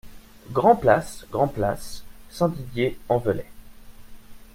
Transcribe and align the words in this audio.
Grand 0.51 0.77
Place 0.77 1.27
Grand 1.31 1.47
Place, 1.47 2.03
Saint-Didier-en-Velay 2.31 3.45